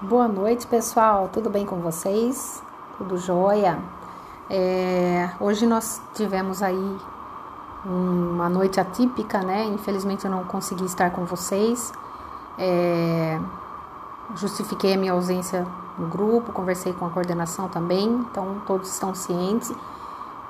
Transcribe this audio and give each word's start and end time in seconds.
Boa 0.00 0.28
noite, 0.28 0.64
pessoal. 0.64 1.28
Tudo 1.32 1.50
bem 1.50 1.66
com 1.66 1.80
vocês? 1.80 2.62
Tudo 2.96 3.18
jóia? 3.18 3.80
É, 4.48 5.28
hoje 5.40 5.66
nós 5.66 6.00
tivemos 6.14 6.62
aí 6.62 6.96
uma 7.84 8.48
noite 8.48 8.78
atípica, 8.78 9.40
né? 9.40 9.64
Infelizmente 9.64 10.24
eu 10.24 10.30
não 10.30 10.44
consegui 10.44 10.84
estar 10.84 11.10
com 11.10 11.24
vocês. 11.24 11.92
É, 12.56 13.40
justifiquei 14.36 14.94
a 14.94 14.96
minha 14.96 15.10
ausência 15.10 15.66
no 15.98 16.06
grupo, 16.06 16.52
conversei 16.52 16.92
com 16.92 17.04
a 17.04 17.10
coordenação 17.10 17.68
também, 17.68 18.06
então 18.08 18.62
todos 18.68 18.92
estão 18.92 19.16
cientes. 19.16 19.74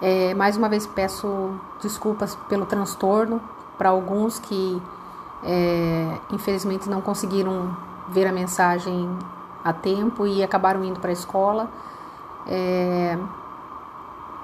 É, 0.02 0.34
mais 0.34 0.58
uma 0.58 0.68
vez 0.68 0.86
peço 0.86 1.58
desculpas 1.80 2.34
pelo 2.50 2.66
transtorno 2.66 3.40
para 3.78 3.88
alguns 3.88 4.38
que 4.38 4.82
é, 5.42 6.18
infelizmente 6.32 6.86
não 6.86 7.00
conseguiram 7.00 7.74
ver 8.10 8.26
a 8.26 8.32
mensagem 8.32 9.08
a 9.64 9.72
tempo 9.72 10.26
e 10.26 10.42
acabaram 10.42 10.84
indo 10.84 11.00
para 11.00 11.10
a 11.10 11.12
escola. 11.12 11.68
É, 12.46 13.18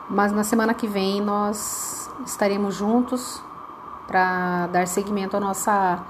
mas 0.08 0.32
na 0.32 0.44
semana 0.44 0.74
que 0.74 0.86
vem 0.86 1.20
nós 1.20 2.10
estaremos 2.26 2.74
juntos 2.74 3.42
para 4.06 4.66
dar 4.68 4.86
seguimento 4.86 5.34
ao, 5.34 5.40
nossa, 5.40 6.02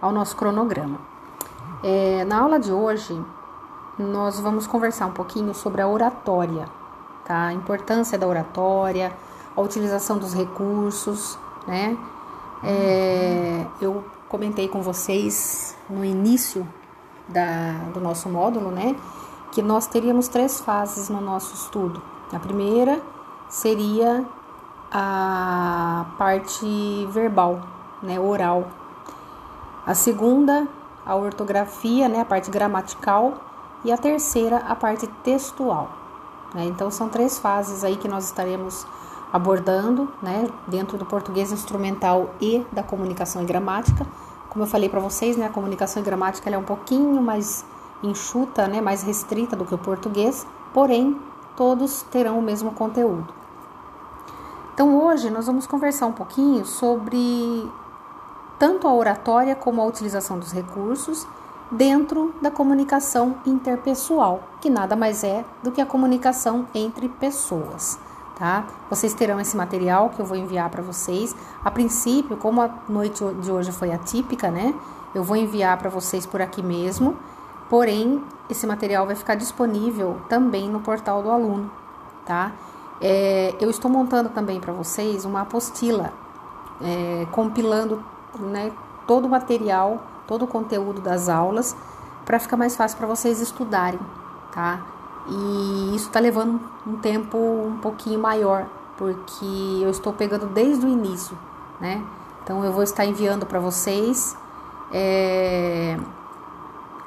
ao 0.00 0.10
nosso 0.10 0.36
cronograma. 0.36 0.98
É, 1.82 2.24
na 2.24 2.40
aula 2.40 2.58
de 2.58 2.72
hoje, 2.72 3.22
nós 3.98 4.40
vamos 4.40 4.66
conversar 4.66 5.06
um 5.06 5.12
pouquinho 5.12 5.54
sobre 5.54 5.82
a 5.82 5.88
oratória, 5.88 6.66
tá? 7.24 7.48
A 7.48 7.52
importância 7.52 8.18
da 8.18 8.26
oratória, 8.26 9.12
a 9.54 9.60
utilização 9.60 10.18
dos 10.18 10.34
recursos, 10.34 11.38
né? 11.66 11.96
É, 12.64 13.66
eu 13.80 14.02
comentei 14.28 14.68
com 14.68 14.80
vocês 14.80 15.76
no 15.88 16.04
início 16.04 16.66
da, 17.28 17.72
do 17.92 18.00
nosso 18.00 18.28
módulo, 18.28 18.70
né? 18.70 18.96
Que 19.52 19.62
nós 19.62 19.86
teríamos 19.86 20.28
três 20.28 20.60
fases 20.60 21.08
no 21.08 21.20
nosso 21.20 21.54
estudo. 21.54 22.02
A 22.32 22.38
primeira 22.38 23.00
seria 23.48 24.24
a 24.90 26.06
parte 26.18 27.06
verbal, 27.10 27.60
né, 28.02 28.18
oral. 28.18 28.66
A 29.86 29.94
segunda, 29.94 30.66
a 31.04 31.14
ortografia, 31.14 32.08
né, 32.08 32.20
a 32.20 32.24
parte 32.24 32.50
gramatical. 32.50 33.34
E 33.84 33.92
a 33.92 33.96
terceira, 33.96 34.56
a 34.58 34.74
parte 34.74 35.06
textual. 35.22 35.90
Né? 36.52 36.64
Então, 36.64 36.90
são 36.90 37.08
três 37.08 37.38
fases 37.38 37.84
aí 37.84 37.96
que 37.96 38.08
nós 38.08 38.24
estaremos 38.24 38.86
abordando, 39.32 40.10
né, 40.22 40.48
dentro 40.66 40.96
do 40.96 41.04
português 41.04 41.52
instrumental 41.52 42.30
e 42.40 42.66
da 42.72 42.82
comunicação 42.82 43.42
e 43.42 43.44
gramática. 43.44 44.06
Como 44.48 44.64
eu 44.64 44.68
falei 44.68 44.88
para 44.88 45.00
vocês, 45.00 45.36
né, 45.36 45.46
a 45.46 45.50
comunicação 45.50 46.02
e 46.02 46.04
gramática 46.04 46.48
é 46.48 46.56
um 46.56 46.62
pouquinho 46.62 47.20
mais 47.20 47.64
enxuta, 48.02 48.66
né, 48.66 48.80
mais 48.80 49.02
restrita 49.02 49.56
do 49.56 49.64
que 49.64 49.74
o 49.74 49.78
português, 49.78 50.46
porém 50.72 51.20
todos 51.56 52.02
terão 52.02 52.38
o 52.38 52.42
mesmo 52.42 52.72
conteúdo. 52.72 53.26
Então 54.74 55.02
hoje 55.02 55.30
nós 55.30 55.46
vamos 55.46 55.66
conversar 55.66 56.06
um 56.06 56.12
pouquinho 56.12 56.64
sobre 56.66 57.70
tanto 58.58 58.86
a 58.86 58.94
oratória 58.94 59.54
como 59.54 59.80
a 59.80 59.84
utilização 59.84 60.38
dos 60.38 60.52
recursos 60.52 61.26
dentro 61.70 62.34
da 62.40 62.50
comunicação 62.50 63.36
interpessoal, 63.46 64.42
que 64.60 64.70
nada 64.70 64.94
mais 64.94 65.24
é 65.24 65.44
do 65.62 65.72
que 65.72 65.80
a 65.80 65.86
comunicação 65.86 66.66
entre 66.74 67.08
pessoas 67.08 67.98
tá? 68.36 68.66
Vocês 68.88 69.14
terão 69.14 69.40
esse 69.40 69.56
material 69.56 70.10
que 70.10 70.20
eu 70.20 70.26
vou 70.26 70.36
enviar 70.36 70.68
para 70.70 70.82
vocês. 70.82 71.34
A 71.64 71.70
princípio, 71.70 72.36
como 72.36 72.60
a 72.60 72.70
noite 72.88 73.24
de 73.40 73.50
hoje 73.50 73.72
foi 73.72 73.90
atípica, 73.92 74.50
né? 74.50 74.74
Eu 75.14 75.24
vou 75.24 75.36
enviar 75.36 75.76
para 75.78 75.88
vocês 75.88 76.26
por 76.26 76.40
aqui 76.40 76.62
mesmo. 76.62 77.16
Porém, 77.68 78.22
esse 78.48 78.66
material 78.66 79.06
vai 79.06 79.16
ficar 79.16 79.34
disponível 79.34 80.18
também 80.28 80.68
no 80.68 80.80
portal 80.80 81.22
do 81.22 81.30
aluno, 81.30 81.70
tá? 82.24 82.52
É, 83.00 83.54
eu 83.60 83.68
estou 83.68 83.90
montando 83.90 84.28
também 84.28 84.60
para 84.60 84.72
vocês 84.72 85.24
uma 85.24 85.40
apostila, 85.40 86.12
é, 86.80 87.26
compilando 87.32 88.04
né, 88.38 88.70
todo 89.06 89.24
o 89.24 89.28
material, 89.28 90.00
todo 90.26 90.44
o 90.44 90.46
conteúdo 90.46 91.00
das 91.00 91.28
aulas, 91.28 91.76
para 92.24 92.38
ficar 92.38 92.56
mais 92.56 92.76
fácil 92.76 92.96
para 92.98 93.06
vocês 93.06 93.40
estudarem, 93.40 94.00
tá? 94.52 94.95
E 95.28 95.96
isso 95.96 96.06
está 96.06 96.20
levando 96.20 96.60
um 96.86 96.96
tempo 96.96 97.36
um 97.36 97.78
pouquinho 97.78 98.20
maior, 98.20 98.66
porque 98.96 99.80
eu 99.82 99.90
estou 99.90 100.12
pegando 100.12 100.46
desde 100.46 100.86
o 100.86 100.88
início, 100.88 101.36
né? 101.80 102.02
Então 102.42 102.64
eu 102.64 102.72
vou 102.72 102.82
estar 102.82 103.04
enviando 103.04 103.44
para 103.44 103.58
vocês. 103.58 104.36
É, 104.92 105.98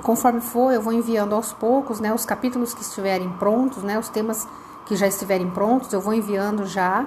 conforme 0.03 0.41
for, 0.41 0.73
eu 0.73 0.81
vou 0.81 0.91
enviando 0.91 1.33
aos 1.33 1.53
poucos, 1.53 2.01
né? 2.01 2.13
Os 2.13 2.25
capítulos 2.25 2.73
que 2.73 2.81
estiverem 2.81 3.29
prontos, 3.29 3.83
né? 3.83 3.97
Os 3.97 4.09
temas 4.09 4.47
que 4.85 4.95
já 4.95 5.07
estiverem 5.07 5.49
prontos, 5.49 5.93
eu 5.93 6.01
vou 6.01 6.13
enviando 6.13 6.65
já. 6.65 7.05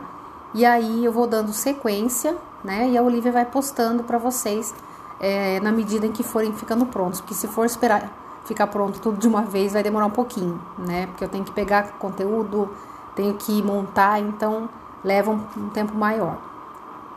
E 0.54 0.64
aí 0.64 1.04
eu 1.04 1.12
vou 1.12 1.26
dando 1.26 1.52
sequência, 1.52 2.36
né? 2.64 2.88
E 2.88 2.96
a 2.96 3.02
Olivia 3.02 3.32
vai 3.32 3.44
postando 3.44 4.02
para 4.02 4.16
vocês 4.16 4.74
é, 5.20 5.60
na 5.60 5.72
medida 5.72 6.06
em 6.06 6.12
que 6.12 6.22
forem 6.22 6.54
ficando 6.54 6.86
prontos. 6.86 7.20
Porque 7.20 7.34
se 7.34 7.46
for 7.48 7.66
esperar 7.66 8.21
ficar 8.44 8.66
pronto 8.66 9.00
tudo 9.00 9.18
de 9.18 9.28
uma 9.28 9.42
vez 9.42 9.72
vai 9.72 9.82
demorar 9.82 10.06
um 10.06 10.10
pouquinho, 10.10 10.60
né? 10.78 11.06
Porque 11.06 11.24
eu 11.24 11.28
tenho 11.28 11.44
que 11.44 11.52
pegar 11.52 11.92
conteúdo, 11.98 12.70
tenho 13.14 13.34
que 13.34 13.62
montar, 13.62 14.20
então 14.20 14.68
leva 15.04 15.30
um, 15.30 15.40
um 15.56 15.68
tempo 15.70 15.94
maior, 15.94 16.38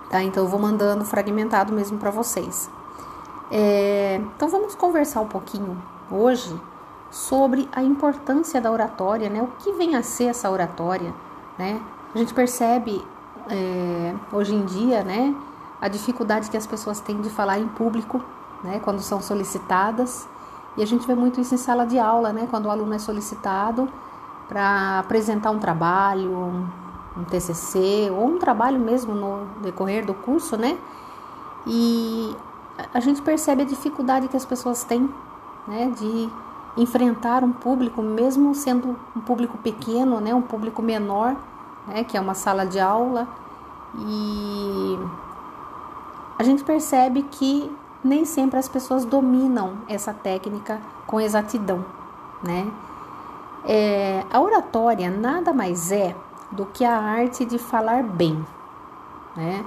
tá? 0.10 0.22
Então 0.24 0.44
eu 0.44 0.50
vou 0.50 0.60
mandando 0.60 1.04
fragmentado 1.06 1.74
mesmo 1.74 1.98
para 1.98 2.12
vocês. 2.12 2.70
É, 3.52 4.22
então 4.36 4.50
vamos 4.50 4.76
conversar 4.76 5.22
um 5.22 5.28
pouquinho 5.28 5.82
hoje 6.10 6.60
sobre 7.12 7.70
a 7.72 7.82
importância 7.84 8.60
da 8.60 8.72
oratória, 8.72 9.30
né? 9.30 9.42
O 9.42 9.48
que 9.64 9.72
vem 9.74 9.96
a 9.96 10.04
ser 10.04 10.26
essa 10.26 10.50
oratória, 10.50 11.14
né? 11.58 11.80
A 12.14 12.18
gente 12.18 12.34
percebe 12.34 13.06
é, 13.50 14.14
hoje 14.32 14.54
em 14.54 14.66
dia, 14.66 15.04
né? 15.04 15.36
A 15.80 15.88
dificuldade 15.88 16.50
que 16.50 16.58
as 16.58 16.66
pessoas 16.66 17.00
têm 17.00 17.22
de 17.22 17.30
falar 17.30 17.60
em 17.60 17.68
público, 17.68 18.22
né? 18.64 18.80
Quando 18.84 19.02
são 19.02 19.22
solicitadas. 19.22 20.28
E 20.78 20.84
a 20.84 20.86
gente 20.86 21.08
vê 21.08 21.16
muito 21.16 21.40
isso 21.40 21.56
em 21.56 21.58
sala 21.58 21.86
de 21.86 21.98
aula, 21.98 22.34
né? 22.34 22.48
Quando 22.50 22.66
o 22.66 22.70
aluno 22.70 22.94
é 22.94 23.00
solicitado 23.00 23.88
para 24.48 25.00
apresentar 25.00 25.52
um 25.52 25.60
trabalho, 25.60 26.32
um 27.18 27.24
TCC 27.24 28.12
ou 28.12 28.26
um 28.28 28.38
trabalho 28.38 28.80
mesmo 28.80 29.16
no 29.16 29.46
decorrer 29.62 30.06
do 30.06 30.14
curso, 30.14 30.58
né? 30.58 30.78
E 31.66 32.36
a 32.94 33.00
gente 33.00 33.22
percebe 33.22 33.62
a 33.62 33.66
dificuldade 33.66 34.28
que 34.28 34.38
as 34.38 34.46
pessoas 34.46 34.84
têm, 34.84 35.10
né, 35.68 35.92
de 35.98 36.30
enfrentar 36.78 37.44
um 37.44 37.52
público, 37.52 38.02
mesmo 38.02 38.54
sendo 38.54 38.98
um 39.16 39.22
público 39.22 39.58
pequeno, 39.58 40.20
né, 40.20 40.36
um 40.36 40.42
público 40.42 40.82
menor, 40.82 41.36
né, 41.88 42.04
que 42.04 42.18
é 42.18 42.22
uma 42.22 42.34
sala 42.34 42.66
de 42.66 42.80
aula. 42.80 43.28
E 43.98 45.00
a 46.38 46.44
gente 46.44 46.64
percebe 46.64 47.24
que 47.24 47.72
nem 48.06 48.24
sempre 48.24 48.60
as 48.60 48.70
pessoas 48.70 49.04
dominam 49.04 49.80
essa 49.90 50.14
técnica 50.14 50.80
com 51.08 51.20
exatidão, 51.20 51.84
né? 52.44 52.72
É, 53.66 54.24
a 54.32 54.40
oratória 54.40 55.10
nada 55.10 55.52
mais 55.52 55.92
é 55.92 56.16
do 56.52 56.68
que 56.68 56.86
a 56.86 56.96
arte 56.96 57.44
de 57.44 57.58
falar 57.58 58.04
bem, 58.04 58.46
né? 59.36 59.66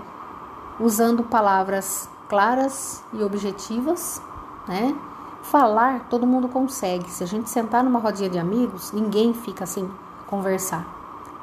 Usando 0.78 1.24
palavras 1.24 2.08
claras 2.28 3.02
e 3.12 3.24
objetivas, 3.24 4.22
né? 4.68 4.96
Falar 5.42 6.06
todo 6.08 6.24
mundo 6.24 6.48
consegue. 6.48 7.10
Se 7.10 7.24
a 7.24 7.26
gente 7.26 7.50
sentar 7.50 7.82
numa 7.82 7.98
rodinha 7.98 8.30
de 8.30 8.38
amigos, 8.38 8.92
ninguém 8.92 9.34
fica 9.34 9.64
assim 9.64 9.90
conversar, 10.28 10.86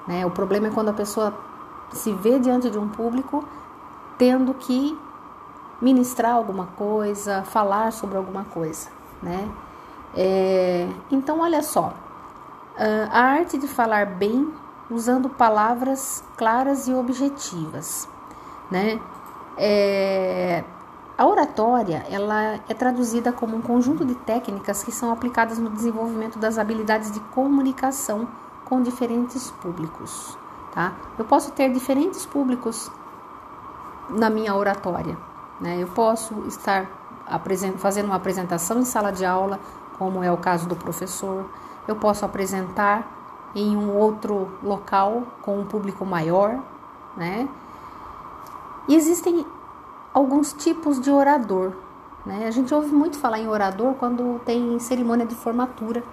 né? 0.08 0.26
O 0.26 0.32
problema 0.32 0.68
é 0.68 0.72
quando 0.72 0.90
a 0.90 0.94
pessoa 0.94 1.34
se 1.92 2.14
vê 2.14 2.40
diante 2.40 2.70
de 2.70 2.80
um 2.80 2.88
público 2.88 3.44
tendo 4.18 4.54
que 4.54 4.98
ministrar 5.86 6.34
alguma 6.34 6.66
coisa, 6.66 7.44
falar 7.44 7.92
sobre 7.92 8.18
alguma 8.18 8.44
coisa, 8.44 8.90
né? 9.22 9.48
É, 10.16 10.90
então, 11.12 11.42
olha 11.42 11.62
só, 11.62 11.94
a 13.12 13.20
arte 13.22 13.56
de 13.60 13.68
falar 13.68 14.08
bem 14.08 14.52
usando 14.90 15.30
palavras 15.30 16.24
claras 16.36 16.88
e 16.88 16.94
objetivas, 16.94 18.10
né? 18.72 19.00
É, 19.58 20.64
a 21.16 21.26
oratória 21.28 22.04
ela 22.10 22.60
é 22.68 22.74
traduzida 22.74 23.32
como 23.32 23.56
um 23.56 23.62
conjunto 23.62 24.04
de 24.04 24.16
técnicas 24.16 24.84
que 24.84 24.92
são 24.92 25.12
aplicadas 25.12 25.60
no 25.60 25.70
desenvolvimento 25.70 26.40
das 26.40 26.58
habilidades 26.58 27.12
de 27.12 27.20
comunicação 27.20 28.28
com 28.66 28.82
diferentes 28.82 29.52
públicos, 29.52 30.36
tá? 30.74 30.94
Eu 31.18 31.26
posso 31.26 31.52
ter 31.52 31.72
diferentes 31.72 32.26
públicos 32.26 32.92
na 34.10 34.30
minha 34.30 34.56
oratória, 34.56 35.16
né? 35.60 35.78
Eu 35.82 35.88
posso 35.88 36.46
estar 36.48 36.88
fazendo 37.78 38.06
uma 38.06 38.16
apresentação 38.16 38.80
em 38.80 38.86
sala 38.86 39.12
de 39.12 39.26
aula, 39.26 39.60
como 39.98 40.24
é 40.24 40.32
o 40.32 40.38
caso 40.38 40.68
do 40.68 40.76
professor. 40.76 41.46
Eu 41.88 41.96
posso 41.96 42.26
apresentar 42.26 43.12
em 43.56 43.76
um 43.76 43.96
outro 43.96 44.52
local 44.62 45.24
com 45.42 45.60
um 45.60 45.66
público 45.66 46.06
maior, 46.06 46.60
né? 47.16 47.48
E 48.88 48.96
existem 48.96 49.46
alguns 50.14 50.54
tipos 50.54 51.00
de 51.00 51.12
orador, 51.12 51.74
Né? 52.26 52.48
A 52.48 52.52
gente 52.52 52.74
ouve 52.74 52.92
muito 52.92 53.20
falar 53.20 53.38
em 53.38 53.48
orador 53.48 53.94
quando 53.96 54.40
tem 54.44 54.80
cerimônia 54.80 55.28
de 55.28 55.36
formatura. 55.36 56.04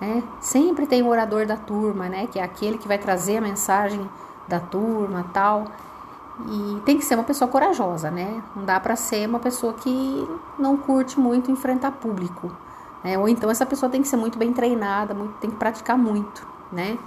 Né? 0.00 0.22
Sempre 0.40 0.86
tem 0.86 1.02
o 1.02 1.08
orador 1.08 1.46
da 1.46 1.56
turma, 1.56 2.08
né? 2.08 2.28
que 2.28 2.38
é 2.38 2.42
aquele 2.44 2.78
que 2.78 2.86
vai 2.86 2.96
trazer 2.96 3.38
a 3.38 3.40
mensagem 3.40 4.08
da 4.46 4.60
turma 4.60 5.26
tal. 5.32 5.64
E 6.46 6.80
tem 6.84 6.96
que 6.96 7.04
ser 7.04 7.14
uma 7.14 7.24
pessoa 7.24 7.48
corajosa, 7.48 8.10
né? 8.10 8.42
Não 8.54 8.64
dá 8.64 8.78
para 8.78 8.94
ser 8.94 9.28
uma 9.28 9.40
pessoa 9.40 9.72
que 9.72 10.28
não 10.58 10.76
curte 10.76 11.18
muito 11.18 11.50
enfrentar 11.50 11.92
público. 11.92 12.50
Né? 13.02 13.18
Ou 13.18 13.28
então 13.28 13.50
essa 13.50 13.66
pessoa 13.66 13.90
tem 13.90 14.02
que 14.02 14.08
ser 14.08 14.16
muito 14.16 14.38
bem 14.38 14.52
treinada, 14.52 15.14
muito, 15.14 15.34
tem 15.38 15.50
que 15.50 15.56
praticar 15.56 15.96
muito, 15.96 16.46
né? 16.72 16.98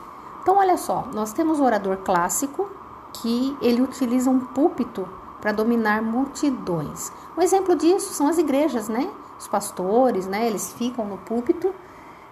Então, 0.41 0.57
olha 0.57 0.77
só, 0.77 1.07
nós 1.13 1.33
temos 1.33 1.59
o 1.59 1.63
orador 1.63 1.97
clássico, 1.97 2.69
que 3.13 3.55
ele 3.61 3.81
utiliza 3.81 4.29
um 4.29 4.39
púlpito 4.39 5.07
para 5.39 5.51
dominar 5.51 6.01
multidões. 6.01 7.11
Um 7.37 7.41
exemplo 7.41 7.75
disso 7.75 8.13
são 8.13 8.27
as 8.27 8.37
igrejas, 8.37 8.89
né? 8.89 9.09
Os 9.39 9.47
pastores, 9.47 10.27
né? 10.27 10.47
Eles 10.47 10.73
ficam 10.73 11.05
no 11.05 11.17
púlpito 11.17 11.73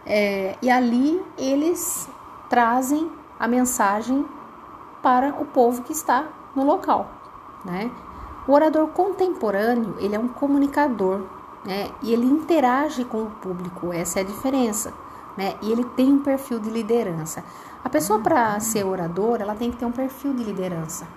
é, 0.06 0.58
e 0.62 0.70
ali 0.70 1.24
eles 1.38 2.10
trazem 2.50 3.12
a 3.40 3.48
mensagem 3.48 4.26
para 5.02 5.30
o 5.40 5.46
povo 5.46 5.84
que 5.84 5.92
está 5.92 6.26
no 6.56 6.64
local, 6.64 7.10
né? 7.64 7.92
O 8.48 8.54
orador 8.54 8.88
contemporâneo, 8.88 9.96
ele 10.00 10.16
é 10.16 10.20
um 10.20 10.28
comunicador, 10.28 11.22
né? 11.64 11.92
E 12.02 12.12
ele 12.14 12.26
interage 12.26 13.06
com 13.06 13.24
o 13.24 13.30
público, 13.30 13.94
essa 13.94 14.20
é 14.20 14.22
a 14.24 14.26
diferença, 14.26 14.94
né? 15.38 15.56
E 15.62 15.72
ele 15.72 15.84
tem 15.84 16.12
um 16.12 16.20
perfil 16.20 16.60
de 16.60 16.70
liderança. 16.70 17.44
A 17.84 17.90
pessoa 17.90 18.20
para 18.20 18.60
ser 18.60 18.86
orador, 18.86 19.40
ela 19.42 19.56
tem 19.56 19.72
que 19.72 19.78
ter 19.78 19.86
um 19.86 19.92
perfil 19.92 20.34
de 20.34 20.44
liderança, 20.44 21.08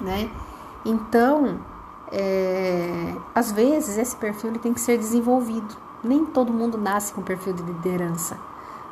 né? 0.00 0.30
Então, 0.84 1.60
é, 2.10 3.14
às 3.34 3.52
vezes 3.52 3.98
esse 3.98 4.16
perfil 4.16 4.50
ele 4.50 4.58
tem 4.58 4.72
que 4.72 4.80
ser 4.80 4.98
desenvolvido. 4.98 5.76
Nem 6.02 6.24
todo 6.24 6.52
mundo 6.52 6.78
nasce 6.78 7.12
com 7.12 7.22
perfil 7.22 7.52
de 7.52 7.62
liderança, 7.62 8.38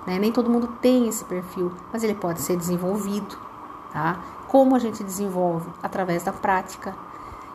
né? 0.07 0.19
Nem 0.19 0.31
todo 0.31 0.51
mundo 0.51 0.69
tem 0.81 1.09
esse 1.09 1.25
perfil, 1.25 1.73
mas 1.93 2.05
ele 2.05 2.15
pode 2.15 2.41
ser 2.43 2.57
desenvolvido, 2.57 3.37
tá? 3.91 4.21
Como 4.49 4.75
a 4.75 4.79
gente 4.79 5.05
desenvolve? 5.05 5.69
Através 5.83 6.25
da 6.25 6.33
prática. 6.33 6.95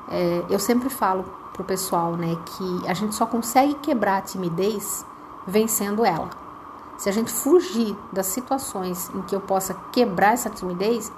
É, 0.09 0.45
eu 0.49 0.59
sempre 0.59 0.89
falo 0.89 1.25
pro 1.51 1.63
pessoal, 1.63 2.13
né, 2.13 2.35
que 2.45 2.87
a 2.87 2.93
gente 2.93 3.13
só 3.13 3.25
consegue 3.25 3.75
quebrar 3.75 4.17
a 4.17 4.21
timidez 4.21 5.05
vencendo 5.45 6.05
ela. 6.05 6.29
Se 6.97 7.09
a 7.09 7.11
gente 7.11 7.31
fugir 7.31 7.97
das 8.11 8.27
situações 8.27 9.11
em 9.13 9.21
que 9.23 9.35
eu 9.35 9.41
possa 9.41 9.75
quebrar 9.91 10.33
essa 10.33 10.49
timidez, 10.49 11.11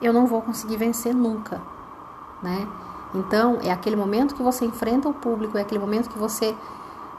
eu 0.00 0.12
não 0.12 0.26
vou 0.26 0.42
conseguir 0.42 0.76
vencer 0.76 1.14
nunca, 1.14 1.62
né? 2.42 2.68
Então, 3.14 3.58
é 3.62 3.70
aquele 3.70 3.96
momento 3.96 4.34
que 4.34 4.42
você 4.42 4.64
enfrenta 4.64 5.08
o 5.08 5.14
público, 5.14 5.56
é 5.56 5.62
aquele 5.62 5.80
momento 5.80 6.10
que 6.10 6.18
você 6.18 6.54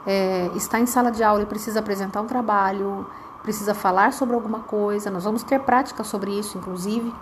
é, 0.06 0.50
está 0.54 0.78
em 0.78 0.86
sala 0.86 1.10
de 1.10 1.22
aula 1.22 1.42
e 1.42 1.46
precisa 1.46 1.80
apresentar 1.80 2.20
um 2.20 2.26
trabalho, 2.26 3.06
precisa 3.42 3.74
falar 3.74 4.12
sobre 4.12 4.34
alguma 4.34 4.60
coisa. 4.60 5.10
Nós 5.10 5.24
vamos 5.24 5.42
ter 5.42 5.60
prática 5.60 6.04
sobre 6.04 6.38
isso, 6.38 6.58
inclusive. 6.58 7.12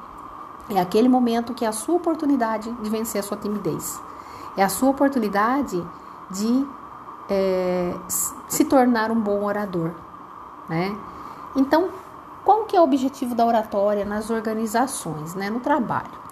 É 0.69 0.81
aquele 0.81 1.09
momento 1.09 1.53
que 1.53 1.65
é 1.65 1.69
a 1.69 1.73
sua 1.73 1.97
oportunidade 1.97 2.71
de 2.73 2.91
vencer 2.91 3.21
a 3.21 3.23
sua 3.23 3.37
timidez. 3.37 4.01
É 4.57 4.63
a 4.63 4.69
sua 4.69 4.91
oportunidade 4.91 5.85
de 6.31 6.67
é, 7.29 7.95
se 8.49 8.65
tornar 8.65 9.11
um 9.11 9.21
bom 9.21 9.45
orador, 9.45 9.93
né? 10.69 10.97
Então, 11.57 11.91
qual 12.45 12.65
que 12.65 12.77
é 12.77 12.81
o 12.81 12.85
objetivo 12.85 13.35
da 13.35 13.45
oratória 13.45 14.05
nas 14.05 14.31
organizações, 14.31 15.35
né, 15.35 15.51
no 15.51 15.61
trabalho? 15.61 16.25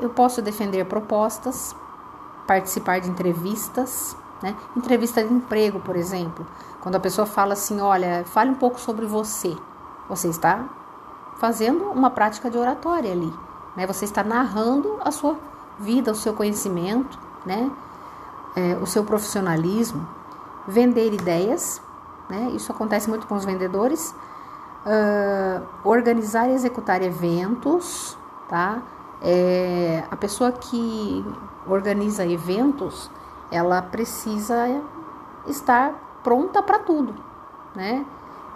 Eu 0.00 0.10
posso 0.10 0.42
defender 0.42 0.84
propostas, 0.86 1.76
participar 2.46 3.00
de 3.00 3.08
entrevistas, 3.08 4.16
né? 4.42 4.56
Entrevista 4.76 5.22
de 5.22 5.32
emprego, 5.32 5.80
por 5.80 5.96
exemplo, 5.96 6.46
quando 6.80 6.96
a 6.96 7.00
pessoa 7.00 7.26
fala 7.26 7.52
assim, 7.52 7.80
olha, 7.80 8.24
fale 8.24 8.50
um 8.50 8.54
pouco 8.54 8.80
sobre 8.80 9.06
você, 9.06 9.56
você 10.08 10.28
está 10.28 10.64
fazendo 11.36 11.84
uma 11.84 12.10
prática 12.10 12.50
de 12.50 12.58
oratória 12.58 13.12
ali, 13.12 13.32
né? 13.76 13.86
Você 13.86 14.04
está 14.04 14.22
narrando 14.22 14.98
a 15.04 15.10
sua 15.10 15.36
vida, 15.78 16.12
o 16.12 16.14
seu 16.14 16.34
conhecimento, 16.34 17.18
né? 17.44 17.70
É, 18.56 18.74
o 18.82 18.86
seu 18.86 19.04
profissionalismo, 19.04 20.06
vender 20.66 21.12
ideias, 21.12 21.80
né? 22.28 22.50
Isso 22.54 22.70
acontece 22.72 23.08
muito 23.08 23.26
com 23.26 23.34
os 23.34 23.44
vendedores. 23.44 24.14
Uh, 24.80 25.62
organizar 25.84 26.48
e 26.48 26.54
executar 26.54 27.02
eventos, 27.02 28.16
tá? 28.48 28.82
É, 29.20 30.02
a 30.10 30.16
pessoa 30.16 30.50
que 30.50 31.22
organiza 31.66 32.24
eventos, 32.24 33.10
ela 33.50 33.82
precisa 33.82 34.80
estar 35.46 35.92
pronta 36.22 36.62
para 36.62 36.78
tudo, 36.78 37.14
né? 37.74 38.06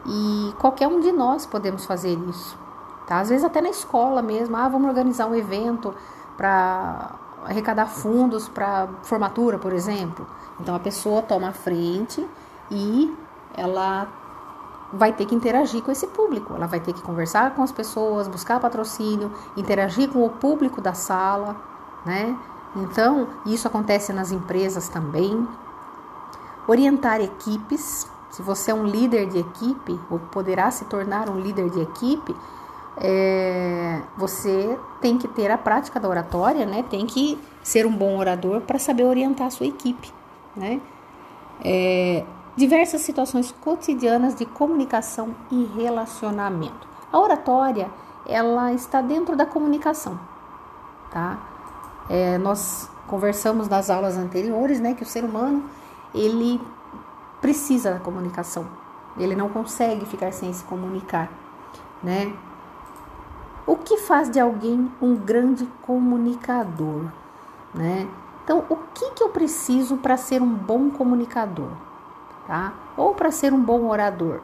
E 0.07 0.55
qualquer 0.59 0.89
um 0.89 1.01
de 1.01 1.13
nós 1.13 1.45
podemos 1.45 1.85
fazer 1.85 2.19
isso, 2.29 2.57
tá? 3.07 3.21
Às 3.21 3.29
vezes 3.29 3.45
até 3.45 3.61
na 3.61 3.71
escola 3.71 4.23
mesmo, 4.23 4.57
ah, 4.57 4.69
vamos 4.69 4.89
organizar 4.89 5.27
um 5.27 5.35
evento 5.35 5.95
para 6.37 7.13
arrecadar 7.45 7.87
fundos 7.87 8.49
para 8.49 8.89
formatura, 9.03 9.59
por 9.59 9.73
exemplo. 9.73 10.27
Então 10.61 10.75
a 10.75 10.81
pessoa 10.81 11.23
toma 11.23 11.49
a 11.49 11.53
frente 11.53 12.27
e 12.71 13.15
ela 13.57 14.09
vai 14.93 15.13
ter 15.13 15.27
que 15.27 15.35
interagir 15.35 15.83
com 15.83 15.91
esse 15.91 16.07
público, 16.07 16.55
ela 16.55 16.67
vai 16.67 16.79
ter 16.81 16.93
que 16.93 17.03
conversar 17.03 17.55
com 17.55 17.63
as 17.63 17.73
pessoas, 17.73 18.29
buscar 18.29 18.61
patrocínio, 18.61 19.33
interagir 19.57 20.09
com 20.09 20.25
o 20.25 20.31
público 20.31 20.81
da 20.81 20.95
sala, 20.95 21.57
né? 22.07 22.37
Então, 22.77 23.29
isso 23.47 23.67
acontece 23.69 24.13
nas 24.13 24.33
empresas 24.33 24.89
também. 24.89 25.47
Orientar 26.67 27.21
equipes, 27.21 28.09
se 28.31 28.43
você 28.43 28.71
é 28.71 28.75
um 28.75 28.85
líder 28.85 29.27
de 29.29 29.39
equipe, 29.39 30.01
ou 30.11 30.19
poderá 30.19 30.71
se 30.71 30.85
tornar 30.87 31.29
um 31.29 31.39
líder 31.39 31.71
de 31.71 31.81
equipe, 31.81 32.35
é, 32.99 34.01
você 34.17 34.79
tem 35.01 35.19
que 35.19 35.27
ter 35.29 35.51
a 35.51 35.59
prática 35.59 35.99
da 35.99 36.09
oratória, 36.09 36.65
né? 36.65 36.85
Tem 36.89 37.07
que 37.07 37.39
ser 37.63 37.87
um 37.87 37.93
bom 37.93 38.17
orador 38.19 38.61
para 38.61 38.79
saber 38.79 39.05
orientar 39.05 39.49
a 39.49 39.51
sua 39.51 39.67
equipe, 39.67 40.13
né? 40.55 40.81
É, 41.65 42.25
diversas 42.57 43.01
situações 43.01 43.53
cotidianas 43.53 44.35
de 44.35 44.47
comunicação 44.47 45.35
e 45.51 45.65
relacionamento. 45.77 46.87
A 47.13 47.19
oratória, 47.19 47.91
ela 48.27 48.73
está 48.73 49.01
dentro 49.01 49.37
da 49.37 49.47
comunicação, 49.47 50.19
tá? 51.11 51.39
É, 52.09 52.39
nós 52.39 52.91
conversamos 53.07 53.69
nas 53.69 53.91
aulas 53.91 54.17
anteriores, 54.17 54.81
né, 54.81 54.95
que 54.95 55.03
o 55.03 55.07
ser 55.07 55.25
humano 55.25 55.65
ele 56.15 56.61
precisa 57.41 57.93
da 57.93 58.01
comunicação. 58.01 58.67
Ele 59.17 59.35
não 59.35 59.49
consegue 59.49 60.07
ficar 60.07 60.33
sem 60.33 60.53
se 60.53 60.65
comunicar, 60.65 61.31
né? 62.03 62.33
O 63.67 63.77
que 63.77 63.99
faz 63.99 64.31
de 64.31 64.39
alguém 64.39 64.91
um 65.01 65.17
grande 65.17 65.67
comunicador, 65.83 67.07
né? 67.75 68.09
Então, 68.45 68.65
o 68.69 68.77
que, 68.93 69.13
que 69.13 69.23
eu 69.23 69.31
preciso 69.31 69.97
para 69.97 70.17
ser 70.17 70.43
um 70.43 70.55
bom 70.55 70.91
comunicador? 70.91 71.71
tá? 72.47 72.73
Ou 72.97 73.15
para 73.15 73.31
ser 73.31 73.53
um 73.53 73.61
bom 73.61 73.89
orador. 73.89 74.41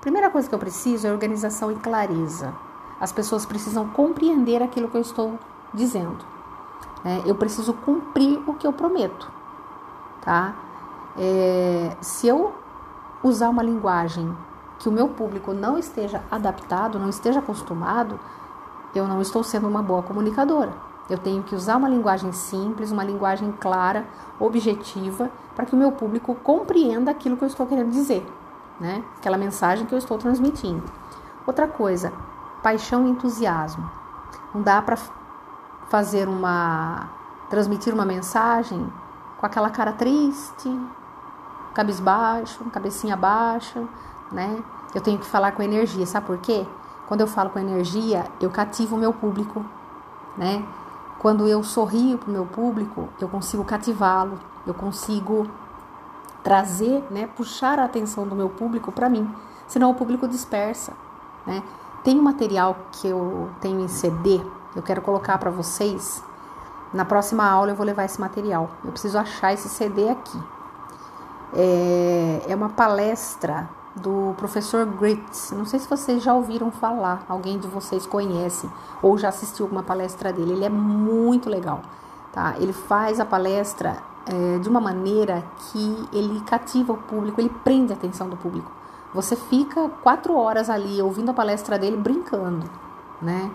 Primeira 0.00 0.30
coisa 0.30 0.48
que 0.48 0.54
eu 0.54 0.58
preciso 0.58 1.06
é 1.06 1.12
organização 1.12 1.70
e 1.70 1.76
clareza. 1.76 2.52
As 3.00 3.12
pessoas 3.12 3.46
precisam 3.46 3.88
compreender 3.88 4.62
aquilo 4.62 4.88
que 4.88 4.96
eu 4.96 5.00
estou 5.00 5.38
dizendo. 5.72 6.24
Né? 7.04 7.22
Eu 7.24 7.34
preciso 7.34 7.72
cumprir 7.72 8.42
o 8.46 8.54
que 8.54 8.66
eu 8.66 8.72
prometo, 8.72 9.30
tá? 10.22 10.54
É, 11.18 11.96
se 12.00 12.26
eu 12.26 12.52
usar 13.22 13.48
uma 13.48 13.62
linguagem 13.62 14.34
que 14.78 14.88
o 14.88 14.92
meu 14.92 15.08
público 15.08 15.52
não 15.52 15.78
esteja 15.78 16.22
adaptado, 16.30 16.98
não 16.98 17.08
esteja 17.08 17.40
acostumado, 17.40 18.18
eu 18.94 19.06
não 19.06 19.20
estou 19.20 19.42
sendo 19.42 19.66
uma 19.66 19.82
boa 19.82 20.02
comunicadora. 20.02 20.72
Eu 21.08 21.18
tenho 21.18 21.42
que 21.42 21.54
usar 21.54 21.76
uma 21.76 21.88
linguagem 21.88 22.32
simples, 22.32 22.90
uma 22.90 23.04
linguagem 23.04 23.52
clara, 23.52 24.06
objetiva, 24.38 25.30
para 25.54 25.66
que 25.66 25.74
o 25.74 25.78
meu 25.78 25.92
público 25.92 26.34
compreenda 26.36 27.10
aquilo 27.10 27.36
que 27.36 27.44
eu 27.44 27.48
estou 27.48 27.66
querendo 27.66 27.90
dizer, 27.90 28.26
né? 28.80 29.04
Aquela 29.18 29.36
mensagem 29.36 29.84
que 29.84 29.94
eu 29.94 29.98
estou 29.98 30.16
transmitindo. 30.16 30.82
Outra 31.46 31.66
coisa, 31.66 32.12
paixão 32.62 33.06
e 33.06 33.10
entusiasmo. 33.10 33.90
Não 34.54 34.62
dá 34.62 34.80
para 34.80 34.96
fazer 35.88 36.28
uma 36.28 37.10
transmitir 37.50 37.92
uma 37.92 38.06
mensagem 38.06 38.90
com 39.38 39.44
aquela 39.44 39.68
cara 39.68 39.92
triste, 39.92 40.70
cabisbaixo, 41.74 42.64
cabecinha 42.70 43.14
baixa, 43.16 43.82
né? 44.30 44.62
Eu 44.94 45.00
tenho 45.00 45.18
que 45.18 45.26
falar 45.26 45.52
com 45.52 45.62
energia, 45.62 46.06
sabe 46.06 46.26
por 46.26 46.38
quê? 46.38 46.66
Quando 47.12 47.20
eu 47.20 47.26
falo 47.26 47.50
com 47.50 47.58
energia, 47.58 48.24
eu 48.40 48.48
cativo 48.48 48.96
o 48.96 48.98
meu 48.98 49.12
público, 49.12 49.62
né? 50.34 50.64
Quando 51.18 51.46
eu 51.46 51.62
sorrio 51.62 52.16
para 52.16 52.30
o 52.30 52.32
meu 52.32 52.46
público, 52.46 53.06
eu 53.20 53.28
consigo 53.28 53.62
cativá-lo, 53.64 54.40
eu 54.66 54.72
consigo 54.72 55.46
trazer, 56.42 57.04
né, 57.10 57.26
puxar 57.26 57.78
a 57.78 57.84
atenção 57.84 58.26
do 58.26 58.34
meu 58.34 58.48
público 58.48 58.90
para 58.90 59.10
mim. 59.10 59.30
Senão 59.68 59.90
o 59.90 59.94
público 59.94 60.26
dispersa, 60.26 60.94
né? 61.46 61.62
Tem 62.02 62.18
um 62.18 62.22
material 62.22 62.78
que 62.92 63.08
eu 63.08 63.50
tenho 63.60 63.80
em 63.80 63.88
CD, 63.88 64.40
eu 64.74 64.82
quero 64.82 65.02
colocar 65.02 65.36
para 65.36 65.50
vocês. 65.50 66.24
Na 66.94 67.04
próxima 67.04 67.44
aula 67.44 67.72
eu 67.72 67.76
vou 67.76 67.84
levar 67.84 68.06
esse 68.06 68.18
material. 68.18 68.70
Eu 68.82 68.90
preciso 68.90 69.18
achar 69.18 69.52
esse 69.52 69.68
CD 69.68 70.08
aqui. 70.08 70.42
É, 71.52 72.46
é 72.48 72.56
uma 72.56 72.70
palestra 72.70 73.68
do 73.94 74.34
professor 74.36 74.86
Gritz. 74.86 75.52
Não 75.52 75.64
sei 75.64 75.78
se 75.78 75.88
vocês 75.88 76.22
já 76.22 76.34
ouviram 76.34 76.70
falar, 76.70 77.24
alguém 77.28 77.58
de 77.58 77.68
vocês 77.68 78.06
conhece 78.06 78.68
ou 79.02 79.18
já 79.18 79.28
assistiu 79.28 79.66
alguma 79.66 79.82
palestra 79.82 80.32
dele. 80.32 80.52
Ele 80.52 80.64
é 80.64 80.70
muito 80.70 81.50
legal, 81.50 81.82
tá? 82.32 82.54
Ele 82.58 82.72
faz 82.72 83.20
a 83.20 83.24
palestra 83.24 84.02
é, 84.26 84.58
de 84.58 84.68
uma 84.68 84.80
maneira 84.80 85.44
que 85.58 86.08
ele 86.12 86.40
cativa 86.42 86.92
o 86.92 86.96
público, 86.96 87.40
ele 87.40 87.50
prende 87.62 87.92
a 87.92 87.96
atenção 87.96 88.28
do 88.28 88.36
público. 88.36 88.70
Você 89.14 89.36
fica 89.36 89.90
quatro 90.02 90.34
horas 90.34 90.70
ali 90.70 91.00
ouvindo 91.02 91.30
a 91.30 91.34
palestra 91.34 91.78
dele 91.78 91.98
brincando, 91.98 92.66
né? 93.20 93.50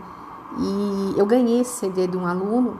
E 0.60 1.16
eu 1.18 1.26
ganhei 1.26 1.62
esse 1.62 1.80
CD 1.80 2.08
de 2.08 2.16
um 2.16 2.28
aluno 2.28 2.78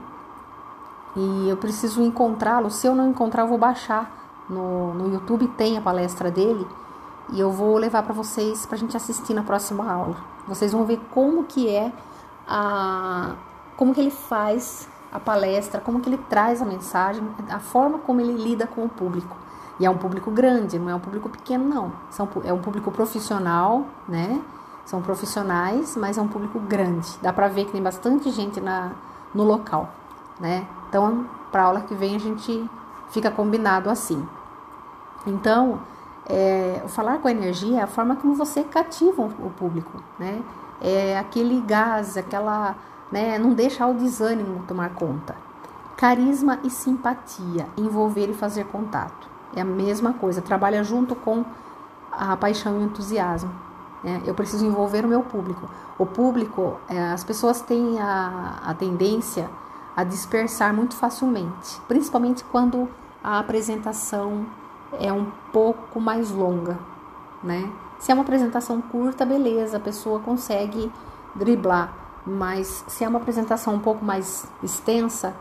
e 1.16 1.48
eu 1.48 1.56
preciso 1.56 2.02
encontrá-lo. 2.02 2.70
Se 2.70 2.86
eu 2.86 2.94
não 2.94 3.10
encontrar, 3.10 3.42
eu 3.42 3.48
vou 3.48 3.58
baixar 3.58 4.10
no, 4.48 4.94
no 4.94 5.12
YouTube, 5.12 5.48
tem 5.48 5.76
a 5.76 5.80
palestra 5.80 6.30
dele 6.30 6.66
e 7.32 7.40
eu 7.40 7.50
vou 7.50 7.76
levar 7.76 8.02
para 8.02 8.14
vocês 8.14 8.64
para 8.66 8.76
a 8.76 8.78
gente 8.78 8.96
assistir 8.96 9.34
na 9.34 9.42
próxima 9.42 9.90
aula. 9.90 10.16
Vocês 10.46 10.72
vão 10.72 10.84
ver 10.84 11.00
como 11.10 11.44
que 11.44 11.68
é 11.68 11.92
a 12.46 13.34
como 13.76 13.94
que 13.94 14.00
ele 14.00 14.10
faz 14.10 14.88
a 15.12 15.20
palestra, 15.20 15.80
como 15.80 16.00
que 16.00 16.08
ele 16.08 16.18
traz 16.18 16.60
a 16.60 16.64
mensagem, 16.64 17.22
a 17.48 17.60
forma 17.60 17.98
como 17.98 18.20
ele 18.20 18.32
lida 18.32 18.66
com 18.66 18.84
o 18.84 18.88
público. 18.88 19.36
E 19.78 19.86
é 19.86 19.90
um 19.90 19.96
público 19.96 20.30
grande, 20.30 20.78
não 20.78 20.90
é 20.90 20.94
um 20.94 21.00
público 21.00 21.28
pequeno, 21.28 21.64
não. 21.64 21.92
São, 22.10 22.28
é 22.44 22.52
um 22.52 22.60
público 22.60 22.90
profissional, 22.90 23.86
né? 24.08 24.42
São 24.84 25.00
profissionais, 25.00 25.96
mas 25.96 26.18
é 26.18 26.22
um 26.22 26.26
público 26.26 26.58
grande. 26.58 27.08
Dá 27.22 27.32
para 27.32 27.46
ver 27.46 27.66
que 27.66 27.72
tem 27.72 27.82
bastante 27.82 28.30
gente 28.30 28.60
na, 28.60 28.90
no 29.32 29.44
local, 29.44 29.88
né? 30.40 30.66
Então, 30.88 31.26
para 31.52 31.62
aula 31.62 31.82
que 31.82 31.94
vem 31.94 32.16
a 32.16 32.18
gente 32.18 32.68
fica 33.10 33.30
combinado 33.30 33.88
assim. 33.88 34.26
Então, 35.26 35.80
é, 36.28 36.82
o 36.84 36.88
falar 36.88 37.18
com 37.18 37.28
a 37.28 37.30
energia 37.30 37.78
é 37.78 37.82
a 37.82 37.86
forma 37.86 38.16
como 38.16 38.34
você 38.34 38.62
cativa 38.62 39.22
o 39.22 39.50
público, 39.50 40.02
né? 40.18 40.42
É 40.80 41.18
aquele 41.18 41.60
gás, 41.62 42.16
aquela, 42.16 42.76
né? 43.10 43.38
Não 43.38 43.54
deixar 43.54 43.88
o 43.88 43.94
desânimo 43.94 44.64
tomar 44.68 44.90
conta. 44.90 45.34
Carisma 45.96 46.60
e 46.62 46.70
simpatia, 46.70 47.66
envolver 47.76 48.28
e 48.28 48.34
fazer 48.34 48.64
contato. 48.66 49.28
É 49.56 49.62
a 49.62 49.64
mesma 49.64 50.12
coisa, 50.12 50.42
trabalha 50.42 50.84
junto 50.84 51.16
com 51.16 51.44
a 52.12 52.36
paixão 52.36 52.76
e 52.76 52.82
o 52.82 52.84
entusiasmo. 52.84 53.50
Né? 54.04 54.22
Eu 54.24 54.34
preciso 54.34 54.64
envolver 54.64 55.04
o 55.04 55.08
meu 55.08 55.22
público. 55.22 55.68
O 55.98 56.06
público, 56.06 56.78
é, 56.88 57.10
as 57.10 57.24
pessoas 57.24 57.60
têm 57.60 57.98
a, 58.00 58.60
a 58.64 58.74
tendência 58.74 59.50
a 59.96 60.04
dispersar 60.04 60.72
muito 60.72 60.94
facilmente, 60.94 61.80
principalmente 61.88 62.44
quando 62.44 62.88
a 63.24 63.40
apresentação 63.40 64.46
é 64.92 65.12
um 65.12 65.26
pouco 65.52 66.00
mais 66.00 66.30
longa, 66.30 66.78
né? 67.42 67.70
Se 67.98 68.10
é 68.10 68.14
uma 68.14 68.22
apresentação 68.22 68.80
curta, 68.80 69.26
beleza, 69.26 69.76
a 69.76 69.80
pessoa 69.80 70.20
consegue 70.20 70.90
driblar, 71.34 71.92
mas 72.24 72.84
se 72.86 73.04
é 73.04 73.08
uma 73.08 73.18
apresentação 73.18 73.74
um 73.74 73.80
pouco 73.80 74.04
mais 74.04 74.46
extensa, 74.62 75.34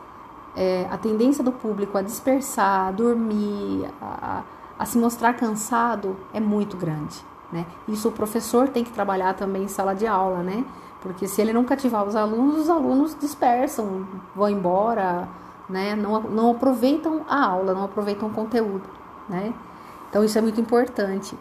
é, 0.56 0.88
a 0.90 0.98
tendência 0.98 1.44
do 1.44 1.52
público 1.52 1.98
a 1.98 2.02
dispersar, 2.02 2.88
a 2.88 2.92
dormir, 2.92 3.88
a, 4.02 4.44
a 4.78 4.86
se 4.86 4.98
mostrar 4.98 5.34
cansado 5.34 6.18
é 6.34 6.40
muito 6.40 6.76
grande, 6.76 7.24
né? 7.52 7.66
Isso 7.88 8.10
o 8.10 8.12
professor 8.12 8.68
tem 8.70 8.84
que 8.84 8.92
trabalhar 8.92 9.36
também 9.36 9.64
em 9.64 9.68
sala 9.68 9.94
de 9.94 10.08
aula, 10.08 10.42
né? 10.42 10.66
Porque 11.00 11.28
se 11.28 11.40
ele 11.42 11.54
não 11.54 11.64
cativar 11.64 12.04
os 12.06 12.16
alunos, 12.16 12.62
os 12.62 12.70
alunos 12.70 13.16
dispersam, 13.20 14.08
vão 14.36 14.50
embora, 14.50 15.30
né? 15.70 15.96
Não, 15.96 16.22
não 16.22 16.52
aproveitam 16.52 17.22
a 17.30 17.46
aula, 17.46 17.76
não 17.76 17.84
aproveitam 17.84 18.28
o 18.30 18.34
conteúdo 18.34 18.98
né? 19.28 19.54
Então 20.10 20.24
isso 20.24 20.38
é 20.38 20.42
muito 20.42 20.60
importante. 20.60 21.38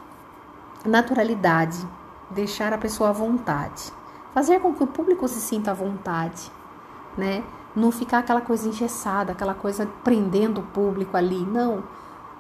Naturalidade, 0.85 1.87
deixar 2.31 2.73
a 2.73 2.79
pessoa 2.79 3.11
à 3.11 3.13
vontade, 3.13 3.93
fazer 4.35 4.61
com 4.61 4.75
que 4.75 4.83
o 4.83 4.87
público 4.87 5.27
se 5.29 5.41
sinta 5.41 5.71
à 5.71 5.75
vontade, 5.75 6.51
né? 7.17 7.43
Não 7.75 7.93
ficar 7.93 8.19
aquela 8.19 8.41
coisa 8.41 8.69
engessada, 8.69 9.33
aquela 9.33 9.55
coisa 9.55 9.89
prendendo 10.03 10.61
o 10.61 10.65
público 10.65 11.17
ali, 11.17 11.45
não. 11.45 11.85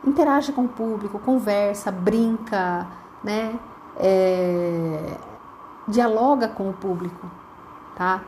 Interage 0.04 0.52
com 0.52 0.64
o 0.64 0.68
público, 0.68 1.18
conversa, 1.18 1.90
brinca, 1.90 2.86
né? 3.22 3.58
É... 3.96 5.16
Dialoga 5.88 6.48
com 6.48 6.70
o 6.70 6.72
público, 6.72 7.30
tá? 7.96 8.22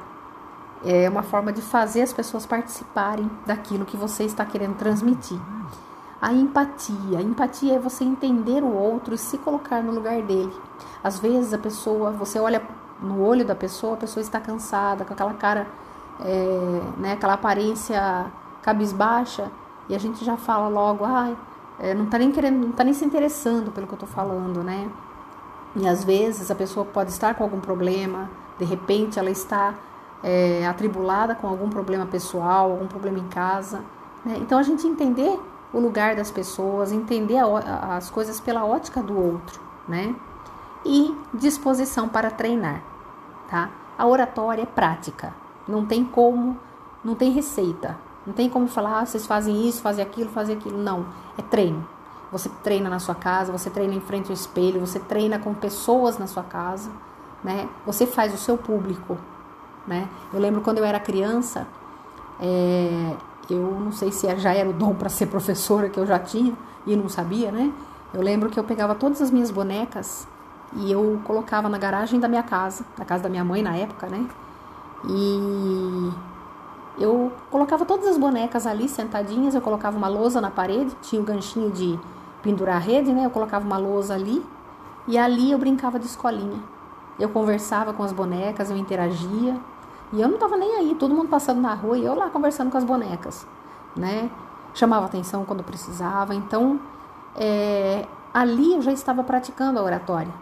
É 0.85 1.09
uma 1.09 1.23
forma 1.23 1.53
de 1.53 1.61
fazer 1.61 2.03
as 2.03 2.13
pessoas 2.13 2.47
participarem 2.47 3.29
daquilo 3.45 3.85
que 3.85 3.97
você 3.97 4.25
está 4.25 4.45
querendo 4.45 4.77
transmitir. 4.77 5.41
A 6.21 6.33
empatia. 6.33 7.19
A 7.19 7.23
empatia 7.23 7.75
é 7.75 7.79
você 7.79 8.05
entender 8.05 8.63
o 8.63 8.73
outro 8.73 9.15
e 9.15 9.19
se 9.19 9.39
colocar 9.39 9.83
no 9.83 9.93
lugar 9.93 10.21
dele. 10.23 10.53
Às 11.03 11.19
vezes 11.19 11.55
a 11.55 11.59
pessoa, 11.59 12.11
você 12.11 12.41
olha 12.41 12.61
no 13.01 13.23
olho 13.23 13.45
da 13.45 13.55
pessoa, 13.55 13.95
a 13.95 13.97
pessoa 13.97 14.23
está 14.23 14.41
cansada, 14.41 15.05
com 15.05 15.13
aquela 15.13 15.35
cara, 15.35 15.67
é, 16.21 16.81
né, 16.97 17.13
aquela 17.13 17.35
aparência 17.35 18.27
cabisbaixa, 18.63 19.51
e 19.89 19.95
a 19.95 19.99
gente 19.99 20.25
já 20.25 20.37
fala 20.37 20.69
logo, 20.69 21.05
ai, 21.05 21.37
é, 21.79 21.95
não 21.95 22.05
está 22.05 22.19
nem 22.19 22.33
querendo, 22.33 22.67
não 22.67 22.73
tá 22.73 22.83
nem 22.83 22.93
se 22.93 23.05
interessando 23.05 23.71
pelo 23.71 23.87
que 23.87 23.93
eu 23.93 23.97
estou 23.97 24.09
falando, 24.09 24.63
né? 24.65 24.91
E 25.77 25.87
às 25.87 26.03
vezes 26.03 26.51
a 26.51 26.55
pessoa 26.55 26.85
pode 26.85 27.11
estar 27.11 27.35
com 27.35 27.45
algum 27.45 27.61
problema, 27.61 28.29
de 28.59 28.65
repente 28.65 29.19
ela 29.19 29.31
está 29.31 29.75
é, 30.23 30.67
atribulada 30.67 31.35
com 31.35 31.47
algum 31.47 31.71
problema 31.71 32.07
pessoal, 32.07 32.73
algum 32.73 32.87
problema 32.87 33.19
em 33.19 33.29
casa. 33.29 33.83
Né? 34.25 34.37
Então 34.41 34.59
a 34.59 34.63
gente 34.63 34.87
entender 34.87 35.39
o 35.73 35.79
lugar 35.79 36.17
das 36.17 36.31
pessoas, 36.31 36.93
entender 36.93 37.39
a, 37.39 37.97
as 37.97 38.11
coisas 38.11 38.41
pela 38.41 38.65
ótica 38.65 39.03
do 39.03 39.19
outro, 39.19 39.61
né? 39.87 40.15
E 40.85 41.15
disposição 41.35 42.09
para 42.09 42.31
treinar, 42.31 42.83
tá? 43.51 43.71
A 43.97 44.07
oratória 44.07 44.63
é 44.63 44.67
prática, 44.67 45.35
não 45.67 45.85
tem 45.85 46.05
como, 46.05 46.59
não 47.05 47.15
tem 47.15 47.33
receita, 47.33 47.99
não 48.27 48.33
tem 48.33 48.49
como 48.49 48.69
falar, 48.69 49.01
ah, 49.01 49.07
vocês 49.07 49.27
fazem 49.27 49.69
isso, 49.69 49.83
fazem 49.83 50.05
aquilo, 50.05 50.31
fazem 50.31 50.57
aquilo, 50.57 50.79
não, 50.79 51.07
é 51.37 51.43
treino. 51.43 51.87
Você 52.31 52.51
treina 52.63 52.91
na 52.91 52.99
sua 52.99 53.15
casa, 53.15 53.51
você 53.51 53.71
treina 53.71 53.95
em 53.95 54.01
frente 54.01 54.29
ao 54.29 54.35
espelho, 54.35 54.81
você 54.81 55.01
treina 55.01 55.39
com 55.39 55.55
pessoas 55.55 56.19
na 56.19 56.27
sua 56.27 56.43
casa, 56.43 56.91
né? 57.43 57.69
Você 57.87 58.07
faz 58.07 58.35
o 58.35 58.37
seu 58.37 58.59
público, 58.59 59.17
né? 59.87 60.09
Eu 60.33 60.39
lembro 60.39 60.61
quando 60.61 60.79
eu 60.79 60.85
era 60.85 61.01
criança, 61.01 61.67
é, 62.39 63.17
eu 63.55 63.81
não 63.81 63.93
sei 63.93 64.13
se 64.13 64.35
já 64.37 64.53
era 64.53 64.69
o 64.69 64.73
dom 64.73 64.95
para 64.95 65.09
ser 65.09 65.27
professora 65.27 65.89
que 65.89 65.99
eu 65.99 66.07
já 66.07 66.19
tinha 66.19 66.53
e 66.87 66.97
não 66.97 67.09
sabia, 67.09 67.51
né? 67.51 67.73
Eu 68.13 68.23
lembro 68.23 68.49
que 68.49 68.59
eu 68.59 68.65
pegava 68.65 68.95
todas 68.95 69.21
as 69.21 69.31
minhas 69.31 69.51
bonecas 69.51 70.27
e 70.77 70.91
eu 70.91 71.21
colocava 71.25 71.69
na 71.69 71.79
garagem 71.79 72.21
da 72.21 72.29
minha 72.29 72.43
casa, 72.43 72.85
da 72.97 73.05
casa 73.05 73.23
da 73.23 73.29
minha 73.29 73.45
mãe 73.45 73.63
na 73.63 73.77
época, 73.77 74.07
né? 74.07 74.27
E 75.09 76.11
eu 76.99 77.33
colocava 77.51 77.85
todas 77.85 78.07
as 78.07 78.19
bonecas 78.19 78.67
ali 78.67 78.89
sentadinhas, 78.89 79.55
eu 79.55 79.61
colocava 79.61 79.97
uma 79.97 80.09
lousa 80.09 80.41
na 80.41 80.51
parede, 80.51 80.95
tinha 81.03 81.21
o 81.21 81.23
um 81.23 81.27
ganchinho 81.27 81.71
de 81.71 81.99
pendurar 82.43 82.77
a 82.77 82.79
rede, 82.81 83.13
né? 83.13 83.27
Eu 83.27 83.31
colocava 83.31 83.65
uma 83.65 83.79
lousa 83.79 84.15
ali 84.15 84.45
e 85.07 85.17
ali 85.17 85.53
eu 85.53 85.59
brincava 85.59 85.99
de 85.99 86.07
escolinha. 86.07 86.61
Eu 87.19 87.29
conversava 87.29 87.93
com 87.93 88.03
as 88.03 88.13
bonecas, 88.13 88.71
eu 88.71 88.77
interagia. 88.77 89.57
E 90.13 90.21
eu 90.21 90.29
não 90.29 90.39
tava 90.39 90.57
nem 90.57 90.77
aí, 90.77 90.95
todo 90.95 91.15
mundo 91.15 91.29
passando 91.29 91.61
na 91.61 91.75
rua 91.75 91.99
e 91.99 92.05
eu 92.05 92.15
lá 92.15 92.31
conversando 92.31 92.71
com 92.71 92.79
as 92.79 92.85
bonecas, 92.85 93.47
né? 93.95 94.31
Chamava 94.73 95.07
atenção 95.07 95.45
quando 95.45 95.63
precisava. 95.63 96.35
Então, 96.35 96.81
é, 97.37 98.07
ali 98.33 98.75
eu 98.75 98.83
já 98.83 98.93
estava 98.93 99.23
praticando 99.23 99.79
a 99.79 99.83
oratória, 99.83 100.33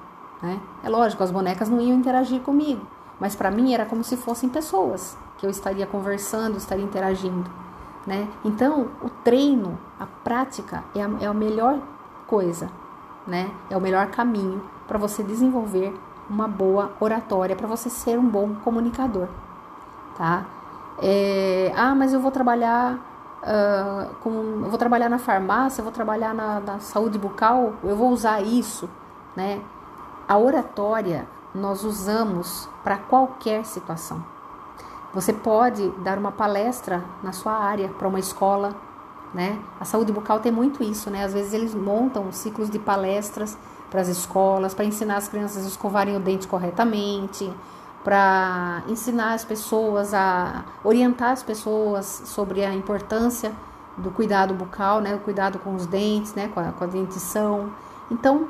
né? 0.41 0.61
É 0.85 0.89
lógico, 0.89 1.23
as 1.23 1.33
bonecas 1.33 1.69
não 1.69 1.81
iam 1.81 1.99
interagir 1.99 2.41
comigo, 2.43 2.87
mas 3.19 3.35
para 3.35 3.51
mim 3.51 3.75
era 3.75 3.85
como 3.85 4.05
se 4.05 4.17
fossem 4.17 4.49
pessoas 4.49 5.19
que 5.37 5.45
eu 5.45 5.51
estaria 5.51 5.87
conversando, 5.87 6.57
estaria 6.57 6.85
interagindo, 6.85 7.51
né? 8.07 8.29
Então, 8.45 8.89
o 9.03 9.09
treino, 9.09 9.77
a 9.99 10.07
prática 10.07 10.85
é 10.95 11.03
a, 11.03 11.11
é 11.23 11.27
a 11.27 11.35
melhor 11.35 11.81
coisa, 12.29 12.71
né? 13.27 13.51
É 13.69 13.77
o 13.77 13.81
melhor 13.81 14.07
caminho 14.13 14.63
para 14.87 14.97
você 14.97 15.25
desenvolver 15.25 15.93
uma 16.31 16.47
boa 16.47 16.93
oratória, 17.01 17.57
para 17.57 17.67
você 17.67 17.91
ser 17.91 18.17
um 18.17 18.29
bom 18.29 18.55
comunicador 18.63 19.29
tá? 20.17 20.47
É, 21.03 21.73
ah, 21.77 21.95
mas 21.95 22.13
eu 22.13 22.21
vou 22.21 22.31
trabalhar 22.31 22.95
uh, 23.43 24.15
com, 24.23 24.31
eu 24.65 24.69
vou 24.71 24.79
trabalhar 24.79 25.09
na 25.09 25.19
farmácia, 25.19 25.81
eu 25.81 25.85
vou 25.85 25.93
trabalhar 25.93 26.35
na, 26.35 26.61
na 26.61 26.81
saúde 26.81 27.19
bucal, 27.19 27.75
eu 27.85 27.97
vou 27.97 28.11
usar 28.11 28.41
isso, 28.43 28.89
né? 29.35 29.61
A 30.29 30.37
oratória 30.39 31.27
nós 31.55 31.85
usamos 31.85 32.69
para 32.83 32.97
qualquer 32.97 33.65
situação. 33.65 34.25
Você 35.15 35.33
pode 35.33 35.89
dar 36.03 36.19
uma 36.19 36.33
palestra 36.33 37.03
na 37.23 37.33
sua 37.33 37.53
área, 37.53 37.89
para 37.89 38.09
uma 38.09 38.19
escola, 38.19 38.75
né? 39.33 39.59
A 39.81 39.85
saúde 39.85 40.13
bucal 40.13 40.41
tem 40.41 40.53
muito 40.53 40.83
isso, 40.83 41.11
né? 41.11 41.25
Às 41.25 41.33
vezes 41.33 41.53
eles 41.53 41.75
montam 41.75 42.31
ciclos 42.33 42.69
de 42.69 42.79
palestras 42.79 43.57
para 43.91 44.01
as 44.01 44.09
escolas, 44.09 44.75
para 44.75 44.85
ensinar 44.85 45.17
as 45.17 45.29
crianças 45.29 45.65
a 45.65 45.69
escovarem 45.69 46.17
o 46.17 46.21
dente 46.21 46.47
corretamente, 46.47 47.51
para 48.07 48.85
ensinar 48.87 49.33
as 49.33 49.45
pessoas, 49.45 50.15
a 50.15 50.65
orientar 50.85 51.33
as 51.33 51.43
pessoas 51.43 52.07
sobre 52.07 52.65
a 52.65 52.73
importância 52.73 53.53
do 53.99 54.13
cuidado 54.13 54.55
bucal, 54.55 55.01
né? 55.01 55.13
O 55.17 55.19
cuidado 55.19 55.59
com 55.59 55.75
os 55.75 55.87
dentes, 55.87 56.33
né? 56.33 56.47
Com 56.55 56.61
a, 56.61 56.71
com 56.71 56.85
a 56.85 56.87
dentição. 56.87 57.73
Então, 58.09 58.47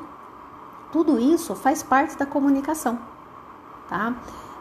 tudo 0.93 1.19
isso 1.19 1.55
faz 1.55 1.83
parte 1.83 2.19
da 2.19 2.27
comunicação, 2.27 2.99
tá? 3.89 4.15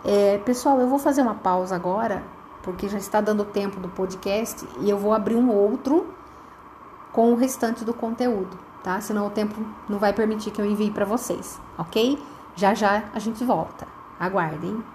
É, 0.05 0.37
pessoal, 0.37 0.79
eu 0.79 0.87
vou 0.87 0.97
fazer 0.97 1.23
uma 1.23 1.35
pausa 1.35 1.75
agora, 1.75 2.23
porque 2.63 2.87
já 2.87 2.97
está 2.97 3.19
dando 3.19 3.43
tempo 3.43 3.81
do 3.81 3.89
podcast 3.89 4.65
e 4.79 4.89
eu 4.89 4.97
vou 4.97 5.11
abrir 5.11 5.35
um 5.35 5.51
outro 5.51 6.07
com 7.11 7.33
o 7.33 7.35
restante 7.35 7.83
do 7.83 7.93
conteúdo, 7.93 8.57
tá? 8.81 9.01
Senão 9.01 9.27
o 9.27 9.29
tempo 9.29 9.55
não 9.89 9.99
vai 9.99 10.13
permitir 10.13 10.51
que 10.51 10.61
eu 10.61 10.65
envie 10.65 10.89
para 10.89 11.03
vocês, 11.03 11.59
ok? 11.77 12.17
Já 12.55 12.73
já 12.73 13.03
a 13.13 13.19
gente 13.19 13.43
volta. 13.43 13.94
Aguardem. 14.19 14.91